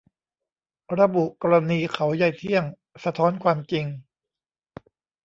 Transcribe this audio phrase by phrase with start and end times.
[0.99, 2.63] ระบุกรณีเขายายเที่ยง
[3.03, 3.85] สะท้อนความจริง